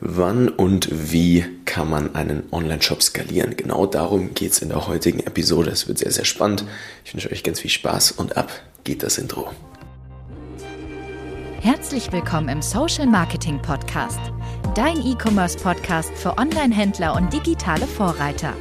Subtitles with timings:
[0.00, 3.56] Wann und wie kann man einen Online-Shop skalieren?
[3.56, 5.70] Genau darum geht es in der heutigen Episode.
[5.70, 6.66] Es wird sehr, sehr spannend.
[7.06, 8.50] Ich wünsche euch ganz viel Spaß und ab
[8.84, 9.50] geht das Intro.
[11.62, 14.20] Herzlich willkommen im Social Marketing Podcast,
[14.74, 18.52] dein E-Commerce Podcast für Online-Händler und digitale Vorreiter.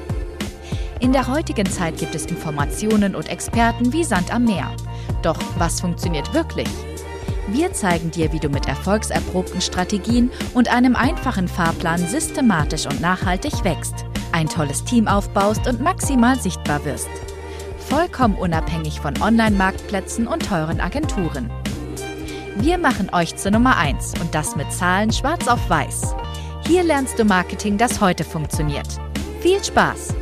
[1.02, 4.74] In der heutigen Zeit gibt es Informationen und Experten wie Sand am Meer.
[5.22, 6.70] Doch was funktioniert wirklich?
[7.48, 13.64] Wir zeigen dir, wie du mit erfolgserprobten Strategien und einem einfachen Fahrplan systematisch und nachhaltig
[13.64, 17.10] wächst, ein tolles Team aufbaust und maximal sichtbar wirst.
[17.78, 21.52] Vollkommen unabhängig von Online-Marktplätzen und teuren Agenturen.
[22.56, 26.16] Wir machen euch zur Nummer 1 und das mit Zahlen schwarz auf weiß.
[26.66, 28.88] Hier lernst du Marketing, das heute funktioniert.
[29.42, 30.16] Viel Spaß!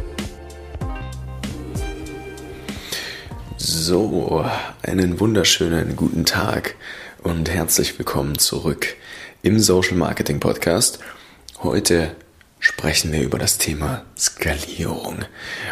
[3.57, 4.45] So,
[4.81, 6.75] einen wunderschönen guten Tag
[7.23, 8.95] und herzlich willkommen zurück
[9.43, 10.99] im Social Marketing Podcast.
[11.61, 12.15] Heute
[12.59, 15.23] sprechen wir über das Thema Skalierung.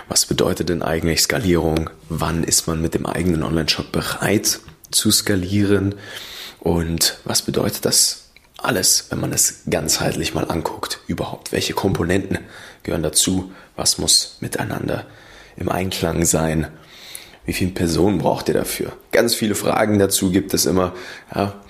[0.08, 1.90] Was bedeutet denn eigentlich Skalierung?
[2.08, 5.96] Wann ist man mit dem eigenen Online-Shop bereit zu skalieren?
[6.60, 11.00] Und was bedeutet das alles, wenn man es ganzheitlich mal anguckt?
[11.08, 12.40] Überhaupt, welche Komponenten
[12.84, 13.52] gehören dazu?
[13.76, 15.06] Was muss miteinander
[15.58, 16.68] im Einklang sein?
[17.46, 18.94] Wie viele Personen braucht ihr dafür?
[19.12, 20.94] Ganz viele Fragen dazu gibt es immer.
[21.34, 21.62] Ja,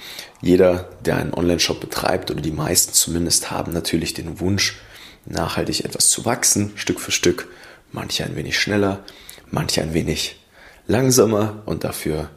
[0.42, 4.80] jeder, der einen Online-Shop betreibt oder die meisten zumindest haben natürlich den Wunsch,
[5.26, 7.48] nachhaltig etwas zu wachsen, Stück für Stück.
[7.92, 9.04] Manche ein wenig schneller,
[9.50, 10.42] manche ein wenig
[10.88, 12.30] langsamer und dafür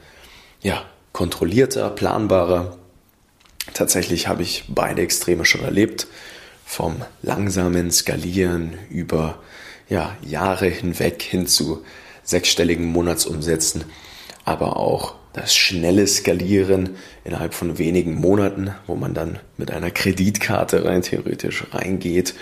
[0.63, 2.77] ja kontrollierter, planbarer.
[3.73, 6.07] Tatsächlich habe ich beide Extreme schon erlebt,
[6.67, 9.39] vom langsamen Skalieren über
[9.89, 11.85] ja, Jahre hinweg hin zu
[12.25, 13.85] sechsstelligen Monatsumsätzen,
[14.45, 20.85] aber auch das schnelle Skalieren innerhalb von wenigen Monaten, wo man dann mit einer Kreditkarte
[20.85, 22.35] rein theoretisch reingeht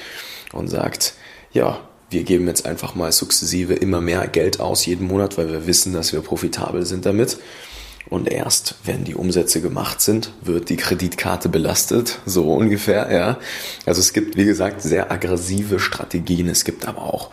[0.52, 1.14] und sagt,
[1.52, 5.66] ja, wir geben jetzt einfach mal sukzessive immer mehr Geld aus jeden Monat, weil wir
[5.66, 7.38] wissen, dass wir profitabel sind damit.
[8.10, 13.38] Und erst wenn die Umsätze gemacht sind, wird die Kreditkarte belastet, so ungefähr, ja.
[13.86, 16.48] Also es gibt, wie gesagt, sehr aggressive Strategien.
[16.50, 17.30] Es gibt aber auch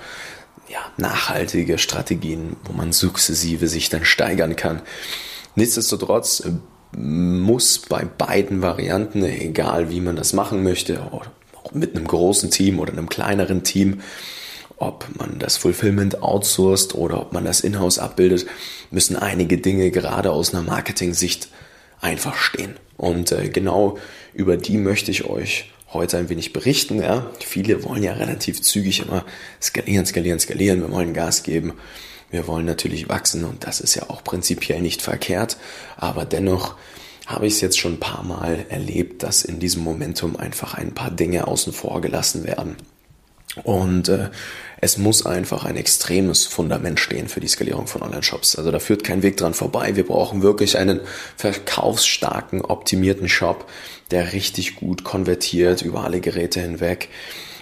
[0.70, 4.82] ja, nachhaltige Strategien, wo man sukzessive sich dann steigern kann.
[5.56, 6.52] Nichtsdestotrotz äh,
[6.98, 11.26] muss bei beiden Varianten, egal wie man das machen möchte, auch
[11.72, 14.02] mit einem großen Team oder einem kleineren Team,
[14.78, 18.48] ob man das Fulfillment outsourced oder ob man das in-house abbildet,
[18.92, 21.50] müssen einige Dinge gerade aus einer Marketing-Sicht
[22.00, 22.76] einfach stehen.
[22.98, 23.98] Und äh, genau
[24.34, 27.02] über die möchte ich euch heute ein wenig berichten.
[27.02, 27.32] Ja.
[27.40, 29.26] Viele wollen ja relativ zügig immer
[29.62, 30.82] skalieren, skalieren, skalieren.
[30.82, 31.74] Wir wollen Gas geben.
[32.32, 35.58] Wir wollen natürlich wachsen und das ist ja auch prinzipiell nicht verkehrt.
[35.98, 36.76] Aber dennoch
[37.26, 40.94] habe ich es jetzt schon ein paar Mal erlebt, dass in diesem Momentum einfach ein
[40.94, 42.76] paar Dinge außen vor gelassen werden.
[43.64, 44.30] Und äh,
[44.82, 48.56] es muss einfach ein extremes Fundament stehen für die Skalierung von Online-Shops.
[48.56, 49.96] Also da führt kein Weg dran vorbei.
[49.96, 51.02] Wir brauchen wirklich einen
[51.36, 53.70] verkaufsstarken, optimierten Shop,
[54.12, 57.10] der richtig gut konvertiert über alle Geräte hinweg.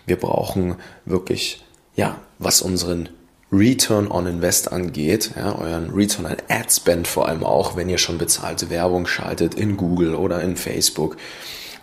[0.05, 1.63] Wir brauchen wirklich,
[1.95, 3.09] ja, was unseren
[3.51, 7.97] Return on Invest angeht, ja, euren Return on Ad Spend vor allem auch, wenn ihr
[7.97, 11.15] schon bezahlte Werbung schaltet in Google oder in Facebook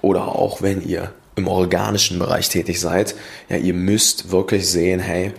[0.02, 3.14] oder auch wenn ihr im organischen Bereich tätig seid,
[3.48, 5.32] ja, ihr müsst wirklich sehen, hey,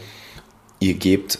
[0.79, 1.39] ihr gebt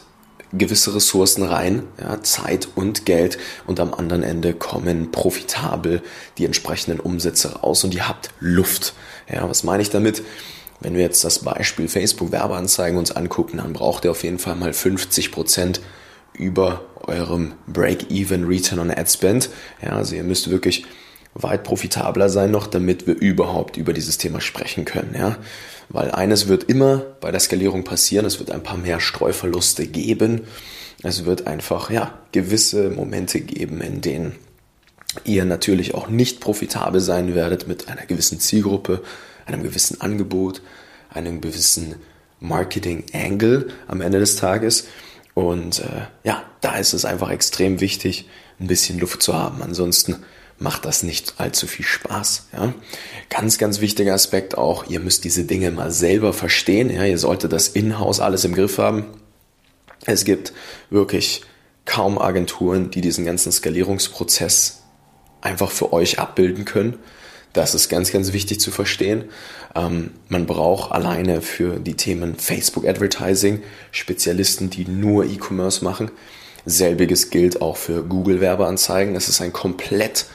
[0.54, 6.02] gewisse Ressourcen rein, ja, Zeit und Geld und am anderen Ende kommen profitabel
[6.38, 8.94] die entsprechenden Umsätze raus und ihr habt Luft.
[9.32, 10.24] Ja, was meine ich damit?
[10.80, 14.56] Wenn wir jetzt das Beispiel Facebook Werbeanzeigen uns angucken, dann braucht ihr auf jeden Fall
[14.56, 15.82] mal 50 Prozent
[16.34, 19.50] über eurem Break-Even Return on Ad Spend.
[19.82, 20.86] Ja, also ihr müsst wirklich
[21.35, 25.38] weit profitabler sein noch, damit wir überhaupt über dieses Thema sprechen können, ja.
[25.90, 30.41] Weil eines wird immer bei der Skalierung passieren, es wird ein paar mehr Streuverluste geben.
[31.03, 34.35] Es wird einfach, ja, gewisse Momente geben, in denen
[35.23, 39.03] ihr natürlich auch nicht profitabel sein werdet mit einer gewissen Zielgruppe,
[39.46, 40.62] einem gewissen Angebot,
[41.09, 41.96] einem gewissen
[42.40, 44.88] Marketing-Angle am Ende des Tages.
[45.34, 48.28] Und äh, ja, da ist es einfach extrem wichtig,
[48.59, 49.61] ein bisschen Luft zu haben.
[49.61, 50.23] Ansonsten
[50.57, 52.47] macht das nicht allzu viel Spaß.
[52.53, 52.73] Ja?
[53.29, 56.90] Ganz, ganz wichtiger Aspekt auch, ihr müsst diese Dinge mal selber verstehen.
[56.90, 57.03] Ja?
[57.03, 59.05] Ihr solltet das in-house alles im Griff haben.
[60.05, 60.53] Es gibt
[60.90, 61.41] wirklich
[61.85, 64.84] kaum Agenturen, die diesen ganzen Skalierungsprozess
[65.41, 66.97] einfach für euch abbilden können.
[67.53, 69.25] Das ist ganz, ganz wichtig zu verstehen.
[69.75, 73.61] Ähm, man braucht alleine für die Themen Facebook Advertising
[73.91, 76.11] Spezialisten, die nur E-Commerce machen.
[76.66, 79.13] Selbiges gilt auch für Google Werbeanzeigen.
[79.13, 80.25] Das ist ein komplett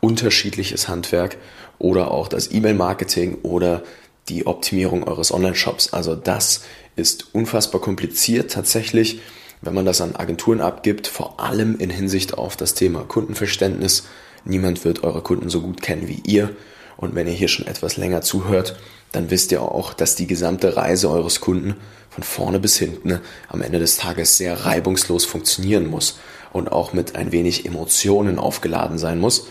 [0.00, 1.36] unterschiedliches Handwerk
[1.78, 3.82] oder auch das E-Mail-Marketing oder
[4.28, 5.92] die Optimierung eures Online-Shops.
[5.92, 6.62] Also das
[6.96, 9.20] ist unfassbar kompliziert tatsächlich,
[9.62, 14.04] wenn man das an Agenturen abgibt, vor allem in Hinsicht auf das Thema Kundenverständnis.
[14.44, 16.54] Niemand wird eure Kunden so gut kennen wie ihr.
[16.96, 18.76] Und wenn ihr hier schon etwas länger zuhört,
[19.12, 21.76] dann wisst ihr auch, dass die gesamte Reise eures Kunden
[22.10, 26.18] von vorne bis hinten am Ende des Tages sehr reibungslos funktionieren muss
[26.52, 29.46] und auch mit ein wenig Emotionen aufgeladen sein muss,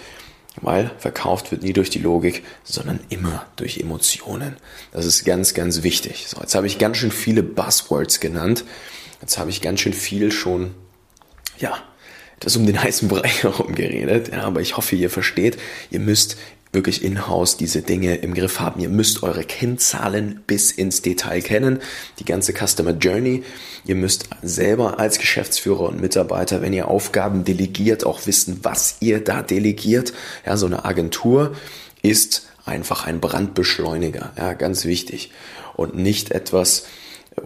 [0.62, 4.56] weil verkauft wird nie durch die Logik, sondern immer durch Emotionen.
[4.92, 6.28] Das ist ganz, ganz wichtig.
[6.28, 8.66] So, jetzt habe ich ganz schön viele Buzzwords genannt.
[9.22, 10.72] Jetzt habe ich ganz schön viel schon,
[11.58, 11.78] ja,
[12.40, 14.30] das um den heißen Brei herum geredet.
[14.32, 15.58] Ja, aber ich hoffe, ihr versteht,
[15.92, 16.38] ihr müsst
[16.72, 18.80] wirklich in-house diese Dinge im Griff haben.
[18.80, 21.80] Ihr müsst eure Kennzahlen bis ins Detail kennen,
[22.20, 23.44] die ganze Customer Journey.
[23.86, 29.24] Ihr müsst selber als Geschäftsführer und Mitarbeiter, wenn ihr Aufgaben delegiert, auch wissen, was ihr
[29.24, 30.14] da delegiert.
[30.46, 31.56] Ja, so eine Agentur
[32.02, 35.32] ist einfach ein Brandbeschleuniger, ja, ganz wichtig.
[35.76, 36.86] Und nicht etwas,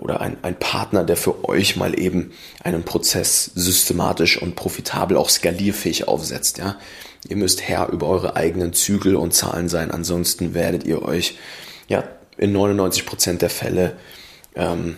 [0.01, 2.31] oder ein, ein Partner, der für euch mal eben
[2.63, 6.57] einen Prozess systematisch und profitabel auch skalierfähig aufsetzt.
[6.57, 6.77] Ja?
[7.27, 11.37] Ihr müsst Herr über eure eigenen Zügel und Zahlen sein, ansonsten werdet ihr euch
[11.87, 12.03] ja
[12.37, 13.97] in 99 Prozent der Fälle
[14.55, 14.97] ähm,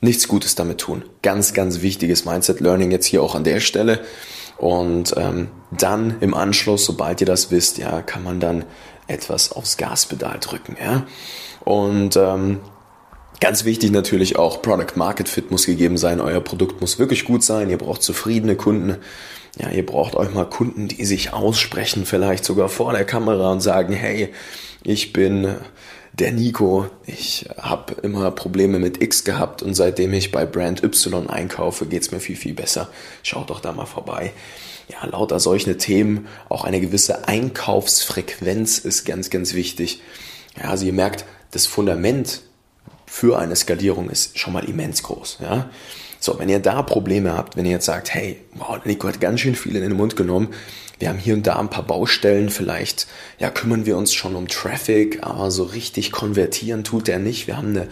[0.00, 1.04] nichts Gutes damit tun.
[1.22, 4.00] Ganz, ganz wichtiges Mindset-Learning jetzt hier auch an der Stelle.
[4.56, 8.64] Und ähm, dann im Anschluss, sobald ihr das wisst, ja, kann man dann
[9.06, 10.76] etwas aufs Gaspedal drücken.
[10.82, 11.06] Ja?
[11.64, 12.60] Und ähm,
[13.40, 16.20] Ganz wichtig natürlich auch, Product Market Fit muss gegeben sein.
[16.20, 17.70] Euer Produkt muss wirklich gut sein.
[17.70, 18.98] Ihr braucht zufriedene Kunden.
[19.58, 23.60] Ja, ihr braucht euch mal Kunden, die sich aussprechen, vielleicht sogar vor der Kamera und
[23.60, 24.28] sagen, hey,
[24.84, 25.56] ich bin
[26.12, 26.86] der Nico.
[27.06, 32.10] Ich habe immer Probleme mit X gehabt und seitdem ich bei Brand Y einkaufe, geht's
[32.10, 32.90] mir viel, viel besser.
[33.22, 34.32] Schaut doch da mal vorbei.
[34.88, 40.02] Ja, lauter solche Themen, auch eine gewisse Einkaufsfrequenz ist ganz, ganz wichtig.
[40.60, 42.42] Ja, also ihr merkt, das Fundament
[43.10, 45.38] für eine Skalierung ist schon mal immens groß.
[45.42, 45.68] Ja?
[46.20, 49.40] So, wenn ihr da Probleme habt, wenn ihr jetzt sagt, hey, wow, Nico hat ganz
[49.40, 50.54] schön viel in den Mund genommen,
[51.00, 53.08] wir haben hier und da ein paar Baustellen, vielleicht
[53.40, 57.48] ja, kümmern wir uns schon um Traffic, aber so richtig konvertieren tut er nicht.
[57.48, 57.88] Wir haben eine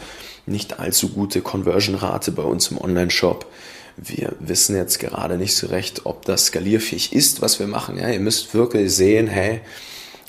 [0.46, 3.44] nicht allzu gute Conversion-Rate bei uns im Online-Shop.
[3.96, 7.98] Wir wissen jetzt gerade nicht so recht, ob das skalierfähig ist, was wir machen.
[7.98, 9.62] Ja, ihr müsst wirklich sehen, hey,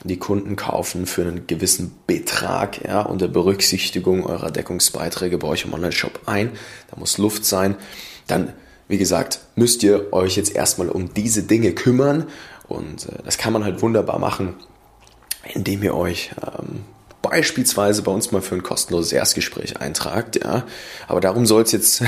[0.04, 5.74] die Kunden kaufen für einen gewissen Betrag, ja, unter Berücksichtigung eurer Deckungsbeiträge bei euch im
[5.74, 6.52] Online-Shop ein.
[6.90, 7.76] Da muss Luft sein.
[8.28, 8.54] Dann,
[8.88, 12.28] wie gesagt, müsst ihr euch jetzt erstmal um diese Dinge kümmern.
[12.68, 14.56] Und äh, das kann man halt wunderbar machen,
[15.54, 16.84] indem ihr euch ähm,
[17.22, 20.66] beispielsweise bei uns mal für ein kostenloses Erstgespräch eintragt, ja.
[21.08, 22.04] Aber darum soll es jetzt,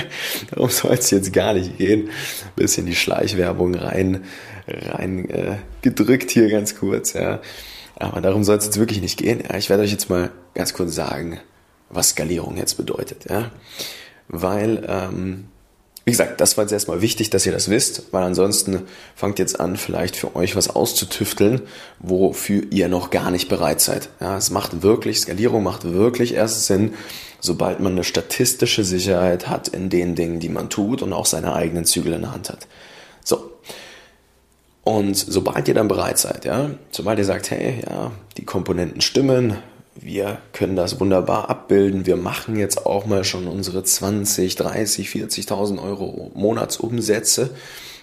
[0.50, 2.08] darum soll jetzt gar nicht gehen.
[2.08, 4.24] Ein bisschen die Schleichwerbung rein,
[4.66, 7.40] rein äh, gedrückt hier ganz kurz, ja.
[7.96, 9.42] Aber darum soll es jetzt wirklich nicht gehen.
[9.48, 9.56] Ja.
[9.56, 11.40] Ich werde euch jetzt mal ganz kurz sagen,
[11.90, 13.50] was Skalierung jetzt bedeutet, ja.
[14.28, 15.48] Weil ähm,
[16.04, 18.82] wie gesagt, das war jetzt erstmal wichtig, dass ihr das wisst, weil ansonsten
[19.16, 21.62] fangt jetzt an, vielleicht für euch was auszutüfteln,
[21.98, 24.10] wofür ihr noch gar nicht bereit seid.
[24.20, 26.92] Ja, es macht wirklich, Skalierung macht wirklich erst Sinn,
[27.40, 31.54] sobald man eine statistische Sicherheit hat in den Dingen, die man tut und auch seine
[31.54, 32.66] eigenen Zügel in der Hand hat.
[33.22, 33.52] So.
[34.82, 39.56] Und sobald ihr dann bereit seid, ja, sobald ihr sagt, hey, ja, die Komponenten stimmen,
[39.94, 42.06] wir können das wunderbar abbilden.
[42.06, 47.50] Wir machen jetzt auch mal schon unsere 20, 30, 40.000 Euro Monatsumsätze.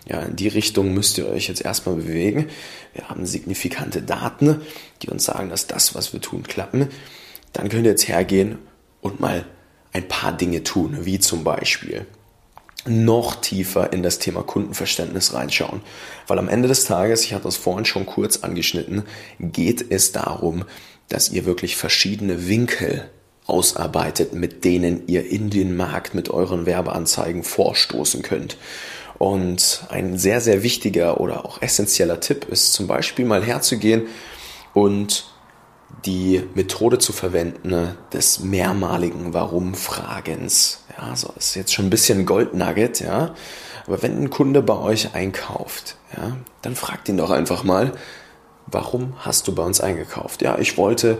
[0.08, 2.48] Ja, in die Richtung müsst ihr euch jetzt erstmal bewegen.
[2.94, 4.62] Wir haben signifikante Daten,
[5.02, 6.88] die uns sagen, dass das, was wir tun, klappen.
[7.54, 8.58] Dann könnt ihr jetzt hergehen
[9.02, 9.46] und mal
[9.94, 12.06] ein paar Dinge tun, wie zum Beispiel
[12.86, 15.82] noch tiefer in das Thema Kundenverständnis reinschauen.
[16.26, 19.04] Weil am Ende des Tages, ich hatte das vorhin schon kurz angeschnitten,
[19.40, 20.66] geht es darum,
[21.12, 23.10] dass ihr wirklich verschiedene Winkel
[23.46, 28.58] ausarbeitet, mit denen ihr in den Markt mit euren Werbeanzeigen vorstoßen könnt.
[29.18, 34.08] Und ein sehr, sehr wichtiger oder auch essentieller Tipp ist zum Beispiel mal herzugehen
[34.74, 35.32] und
[36.06, 40.86] die Methode zu verwenden des mehrmaligen Warum-Fragens.
[40.98, 43.36] Ja, so ist jetzt schon ein bisschen Goldnugget, ja.
[43.86, 47.92] Aber wenn ein Kunde bei euch einkauft, ja, dann fragt ihn doch einfach mal,
[48.72, 50.42] warum hast du bei uns eingekauft?
[50.42, 51.18] Ja, ich wollte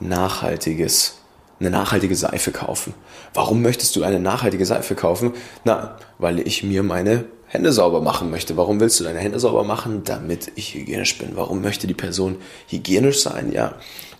[0.00, 1.18] nachhaltiges,
[1.60, 2.94] eine nachhaltige Seife kaufen.
[3.34, 5.32] Warum möchtest du eine nachhaltige Seife kaufen?
[5.64, 8.56] Na, weil ich mir meine Hände sauber machen möchte.
[8.56, 10.04] Warum willst du deine Hände sauber machen?
[10.04, 11.36] Damit ich hygienisch bin.
[11.36, 12.36] Warum möchte die Person
[12.68, 13.52] hygienisch sein?
[13.52, 13.74] Ja,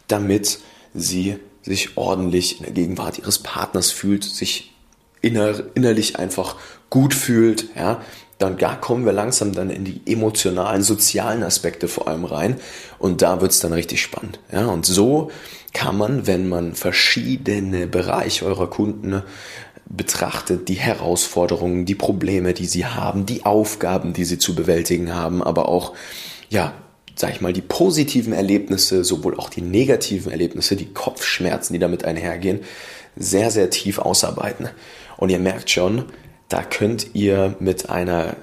[0.07, 0.59] damit
[0.95, 4.73] sie sich ordentlich in der Gegenwart ihres Partners fühlt, sich
[5.21, 6.57] inner, innerlich einfach
[6.91, 8.03] gut fühlt, ja,
[8.43, 12.57] dann ja, kommen wir langsam dann in die emotionalen, sozialen Aspekte vor allem rein
[12.99, 14.41] und da wird's dann richtig spannend.
[14.53, 15.31] Ja, und so
[15.73, 19.23] kann man, wenn man verschiedene Bereiche eurer Kunden
[19.89, 25.43] betrachtet, die Herausforderungen, die Probleme, die sie haben, die Aufgaben, die sie zu bewältigen haben,
[25.43, 25.93] aber auch,
[26.49, 26.75] ja,
[27.15, 32.05] sag ich mal, die positiven Erlebnisse, sowohl auch die negativen Erlebnisse, die Kopfschmerzen, die damit
[32.05, 32.61] einhergehen,
[33.17, 34.69] sehr, sehr tief ausarbeiten.
[35.19, 36.07] Und ihr merkt schon,
[36.53, 38.37] da könnt ihr mit einer,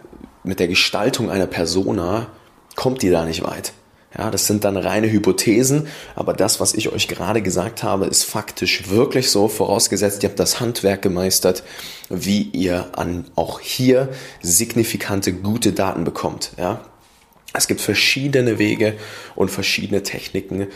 [0.43, 2.27] mit der Gestaltung einer Persona,
[2.75, 3.73] kommt ihr da nicht weit.
[4.17, 8.23] Ja, das sind dann reine Hypothesen, aber das, was ich euch gerade gesagt habe, ist
[8.23, 11.63] faktisch wirklich so, vorausgesetzt, ihr habt das Handwerk gemeistert,
[12.09, 14.09] wie ihr an auch hier
[14.41, 16.53] signifikante gute Daten bekommt.
[16.57, 16.81] Ja,
[17.53, 18.95] es gibt verschiedene Wege
[19.35, 20.67] und verschiedene Techniken,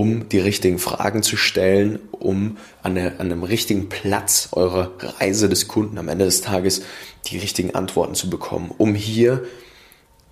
[0.00, 5.50] um die richtigen Fragen zu stellen, um an, der, an einem richtigen Platz eurer Reise
[5.50, 6.80] des Kunden am Ende des Tages
[7.26, 9.44] die richtigen Antworten zu bekommen, um hier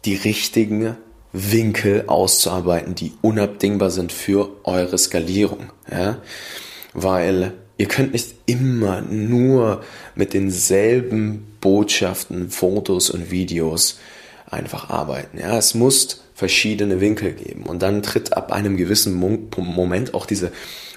[0.06, 0.96] die richtigen
[1.34, 5.70] Winkel auszuarbeiten, die unabdingbar sind für eure Skalierung.
[5.92, 6.16] Ja?
[6.94, 9.82] Weil ihr könnt nicht immer nur
[10.14, 13.98] mit denselben Botschaften, Fotos und Videos
[14.46, 15.36] einfach arbeiten.
[15.38, 20.52] Ja, es muss verschiedene Winkel geben und dann tritt ab einem gewissen Moment auch diese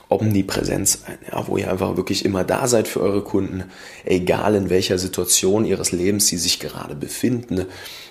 [0.08, 3.64] Omnipräsenz ein, ja, wo ihr einfach wirklich immer da seid für eure Kunden,
[4.06, 7.66] egal in welcher Situation ihres Lebens sie sich gerade befinden,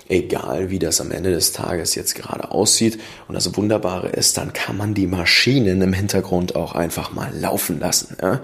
[0.09, 2.99] egal wie das am Ende des Tages jetzt gerade aussieht.
[3.29, 7.79] Und das Wunderbare ist, dann kann man die Maschinen im Hintergrund auch einfach mal laufen
[7.79, 8.17] lassen.
[8.21, 8.41] Ja.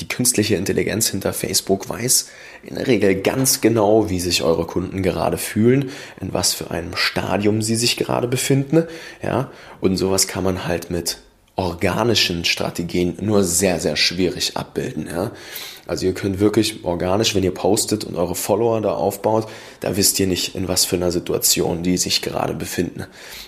[0.00, 2.28] Die künstliche Intelligenz hinter Facebook weiß
[2.62, 6.96] in der Regel ganz genau, wie sich eure Kunden gerade fühlen, in was für einem
[6.96, 8.84] Stadium sie sich gerade befinden,
[9.22, 9.50] ja.
[9.80, 11.18] Und sowas kann man halt mit
[11.56, 15.06] organischen Strategien nur sehr, sehr schwierig abbilden.
[15.06, 15.32] Ja?
[15.86, 19.48] Also ihr könnt wirklich organisch, wenn ihr postet und eure Follower da aufbaut,
[19.80, 23.04] da wisst ihr nicht, in was für einer Situation die sich gerade befinden.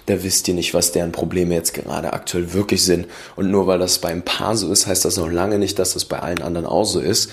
[0.07, 3.07] Da wisst ihr nicht, was deren Probleme jetzt gerade aktuell wirklich sind.
[3.37, 5.95] Und nur weil das bei ein paar so ist, heißt das noch lange nicht, dass
[5.95, 7.31] das bei allen anderen auch so ist.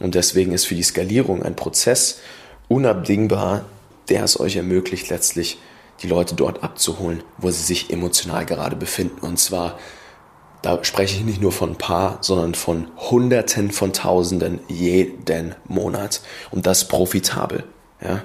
[0.00, 2.18] Und deswegen ist für die Skalierung ein Prozess
[2.68, 3.64] unabdingbar,
[4.08, 5.58] der es euch ermöglicht, letztlich
[6.02, 9.20] die Leute dort abzuholen, wo sie sich emotional gerade befinden.
[9.20, 9.78] Und zwar
[10.62, 16.20] da spreche ich nicht nur von ein paar, sondern von Hunderten von Tausenden jeden Monat.
[16.50, 17.64] Und das profitabel.
[18.02, 18.22] Ja?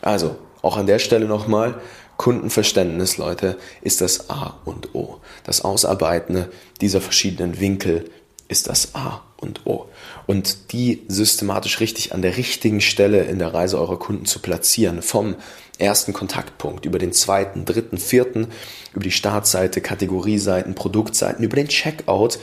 [0.00, 1.80] Also, auch an der Stelle nochmal,
[2.16, 5.18] Kundenverständnis, Leute, ist das A und O.
[5.44, 6.46] Das Ausarbeiten
[6.80, 8.10] dieser verschiedenen Winkel
[8.54, 9.88] ist das A und O.
[10.26, 15.02] Und die systematisch richtig an der richtigen Stelle in der Reise eurer Kunden zu platzieren,
[15.02, 15.34] vom
[15.78, 18.46] ersten Kontaktpunkt über den zweiten, dritten, vierten,
[18.92, 22.38] über die Startseite, Kategorieseiten, Produktseiten, über den Checkout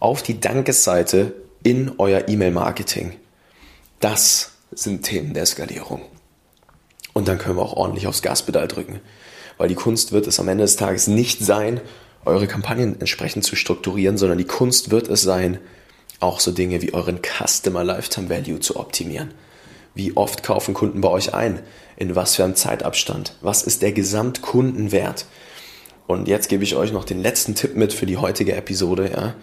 [0.00, 3.16] auf die Dankesseite in euer E-Mail-Marketing.
[4.00, 6.02] Das sind Themen der Skalierung.
[7.14, 9.00] Und dann können wir auch ordentlich aufs Gaspedal drücken.
[9.56, 11.80] Weil die Kunst wird es am Ende des Tages nicht sein,
[12.26, 15.58] eure Kampagnen entsprechend zu strukturieren, sondern die Kunst wird es sein,
[16.20, 19.32] auch so Dinge wie euren Customer Lifetime Value zu optimieren.
[19.94, 21.60] Wie oft kaufen Kunden bei euch ein?
[21.96, 23.36] In was für einem Zeitabstand?
[23.42, 25.26] Was ist der Gesamtkundenwert?
[26.06, 29.10] Und jetzt gebe ich euch noch den letzten Tipp mit für die heutige Episode.
[29.12, 29.34] Ja.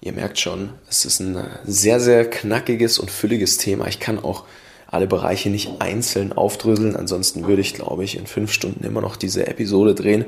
[0.00, 3.88] Ihr merkt schon, es ist ein sehr, sehr knackiges und fülliges Thema.
[3.88, 4.44] Ich kann auch
[4.86, 6.94] alle Bereiche nicht einzeln aufdröseln.
[6.94, 10.24] Ansonsten würde ich, glaube ich, in fünf Stunden immer noch diese Episode drehen.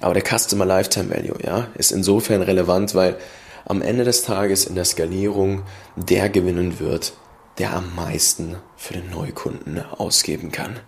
[0.00, 3.16] Aber der Customer Lifetime Value, ja, ist insofern relevant, weil
[3.64, 5.62] am Ende des Tages in der Skalierung
[5.96, 7.12] der gewinnen wird,
[7.58, 10.80] der am meisten für den Neukunden ausgeben kann.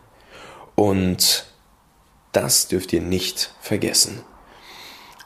[0.74, 1.46] Und
[2.32, 4.20] das dürft ihr nicht vergessen.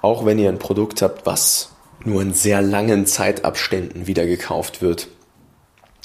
[0.03, 1.71] Auch wenn ihr ein Produkt habt, was
[2.05, 5.09] nur in sehr langen Zeitabständen wieder gekauft wird,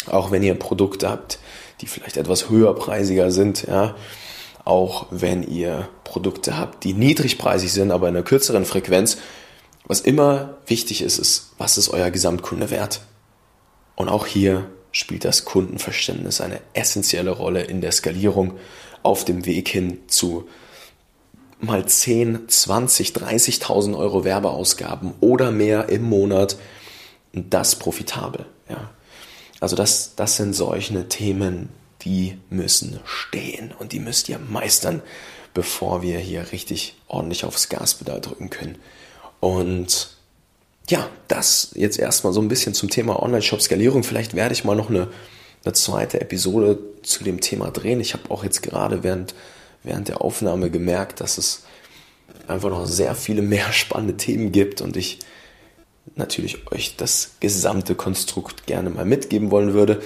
[0.08, 1.40] auch wenn ihr Produkte habt,
[1.82, 3.96] die vielleicht etwas höherpreisiger sind, ja,
[4.66, 9.18] auch wenn ihr Produkte habt, die niedrigpreisig sind, aber in einer kürzeren Frequenz.
[9.86, 13.02] Was immer wichtig ist, ist, was ist euer Gesamtkunde wert?
[13.96, 18.54] Und auch hier spielt das Kundenverständnis eine essentielle Rolle in der Skalierung
[19.02, 20.48] auf dem Weg hin zu
[21.60, 26.58] mal 10, 20, 30.000 Euro Werbeausgaben oder mehr im Monat.
[27.34, 28.46] Das profitabel.
[28.70, 28.92] Ja.
[29.60, 31.70] Also das, das sind solche Themen,
[32.06, 35.02] die müssen stehen und die müsst ihr meistern,
[35.54, 38.78] bevor wir hier richtig ordentlich aufs Gaspedal drücken können.
[39.40, 40.16] Und
[40.90, 44.04] ja, das jetzt erstmal so ein bisschen zum Thema Online-Shop-Skalierung.
[44.04, 45.10] Vielleicht werde ich mal noch eine,
[45.64, 48.02] eine zweite Episode zu dem Thema drehen.
[48.02, 49.34] Ich habe auch jetzt gerade während,
[49.84, 51.64] während der Aufnahme gemerkt, dass es
[52.48, 55.20] einfach noch sehr viele mehr spannende Themen gibt und ich
[56.16, 60.02] natürlich euch das gesamte Konstrukt gerne mal mitgeben wollen würde.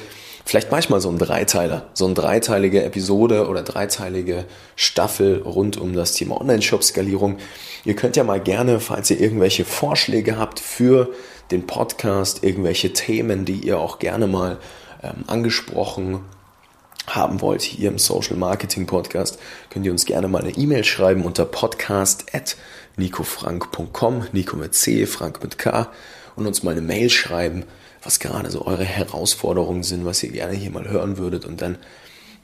[0.48, 4.46] Vielleicht manchmal so ein Dreiteiler, so eine dreiteilige Episode oder dreiteilige
[4.78, 7.36] Staffel rund um das Thema Online-Shop-Skalierung.
[7.84, 11.10] Ihr könnt ja mal gerne, falls ihr irgendwelche Vorschläge habt für
[11.52, 14.58] den Podcast, irgendwelche Themen, die ihr auch gerne mal
[15.04, 16.22] ähm, angesprochen
[17.08, 19.40] haben wollt hier im Social Marketing Podcast,
[19.70, 25.58] könnt ihr uns gerne mal eine E-Mail schreiben unter podcast.nicofrank.com, Nico mit C, Frank mit
[25.58, 25.90] K
[26.38, 27.66] und uns mal eine Mail schreiben,
[28.02, 31.78] was gerade so eure Herausforderungen sind, was ihr gerne hier mal hören würdet und dann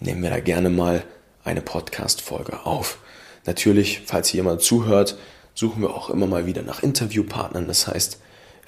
[0.01, 1.03] nehmen wir da gerne mal
[1.45, 2.97] eine Podcast-Folge auf.
[3.45, 5.17] Natürlich, falls hier jemand zuhört,
[5.53, 7.67] suchen wir auch immer mal wieder nach Interviewpartnern.
[7.67, 8.19] Das heißt,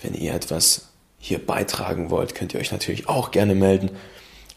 [0.02, 3.92] wenn ihr etwas hier beitragen wollt, könnt ihr euch natürlich auch gerne melden.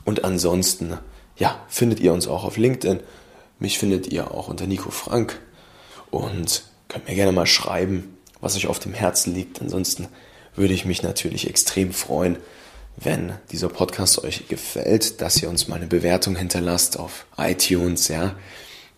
[0.04, 0.98] Und ansonsten
[1.36, 3.00] ja, findet ihr uns auch auf LinkedIn.
[3.58, 5.40] Mich findet ihr auch unter Nico Frank
[6.10, 9.60] und könnt mir gerne mal schreiben, was euch auf dem Herzen liegt.
[9.60, 10.08] Ansonsten
[10.58, 12.36] würde ich mich natürlich extrem freuen,
[12.96, 18.34] wenn dieser Podcast euch gefällt, dass ihr uns mal eine Bewertung hinterlasst auf iTunes, ja.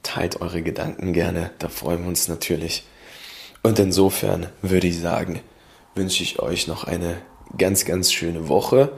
[0.02, 2.84] Teilt eure Gedanken gerne, da freuen wir uns natürlich.
[3.62, 5.40] Und insofern würde ich sagen,
[5.94, 7.18] wünsche ich euch noch eine
[7.58, 8.92] ganz, ganz schöne Woche.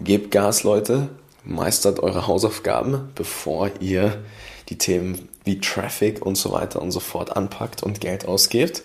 [0.00, 1.08] Gebt Gas, Leute
[1.42, 4.22] meistert eure Hausaufgaben, bevor ihr
[4.68, 8.82] die Themen wie Traffic und so weiter und so fort anpackt und Geld ausgebt.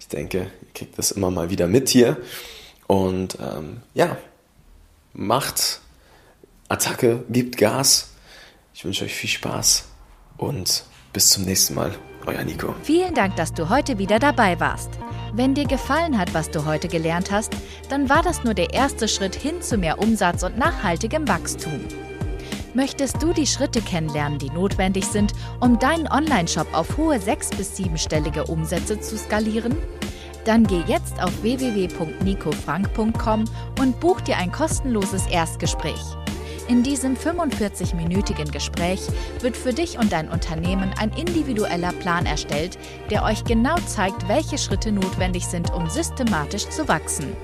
[0.00, 2.18] Ich denke, ihr kriegt das immer mal wieder mit hier.
[2.92, 4.18] Und ähm, ja,
[5.14, 5.80] macht
[6.68, 8.10] Attacke, gibt Gas.
[8.74, 9.86] Ich wünsche euch viel Spaß
[10.36, 10.84] und
[11.14, 11.94] bis zum nächsten Mal.
[12.26, 12.74] Euer Nico.
[12.82, 14.90] Vielen Dank, dass du heute wieder dabei warst.
[15.32, 17.54] Wenn dir gefallen hat, was du heute gelernt hast,
[17.88, 21.80] dann war das nur der erste Schritt hin zu mehr Umsatz und nachhaltigem Wachstum.
[22.74, 27.74] Möchtest du die Schritte kennenlernen, die notwendig sind, um deinen Online-Shop auf hohe sechs- bis
[27.74, 29.78] siebenstellige Umsätze zu skalieren?
[30.44, 33.44] Dann geh jetzt auf www.nicofrank.com
[33.80, 36.00] und buch dir ein kostenloses Erstgespräch.
[36.68, 39.00] In diesem 45-minütigen Gespräch
[39.40, 42.78] wird für dich und dein Unternehmen ein individueller Plan erstellt,
[43.10, 47.36] der euch genau zeigt, welche Schritte notwendig sind, um systematisch zu wachsen.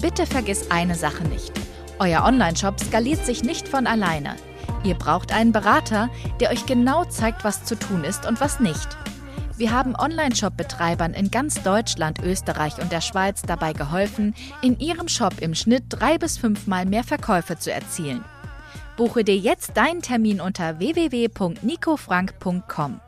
[0.00, 1.52] Bitte vergiss eine Sache nicht.
[1.98, 4.36] Euer Online-Shop skaliert sich nicht von alleine.
[4.84, 8.88] Ihr braucht einen Berater, der euch genau zeigt, was zu tun ist und was nicht.
[9.56, 15.40] Wir haben Online-Shop-Betreibern in ganz Deutschland, Österreich und der Schweiz dabei geholfen, in ihrem Shop
[15.40, 18.22] im Schnitt drei bis fünfmal mehr Verkäufe zu erzielen.
[18.98, 23.00] Buche dir jetzt deinen Termin unter www.nicofrank.com.